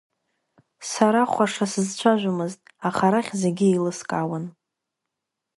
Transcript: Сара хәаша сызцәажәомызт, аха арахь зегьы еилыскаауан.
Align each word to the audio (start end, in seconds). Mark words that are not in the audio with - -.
Сара 0.91 1.21
хәаша 1.31 1.65
сызцәажәомызт, 1.71 2.61
аха 2.87 3.05
арахь 3.07 3.31
зегьы 3.41 3.67
еилыскаауан. 3.69 4.45